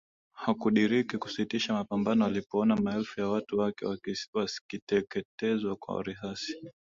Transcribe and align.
Hakudiriki 0.33 1.17
kusitisha 1.17 1.73
mapambano 1.73 2.25
alipoona 2.25 2.75
maelfu 2.75 3.19
ya 3.21 3.27
watu 3.27 3.57
wake 3.59 3.85
wakiteketezwa 3.85 5.75
kwa 5.75 6.03
risasi 6.03 6.55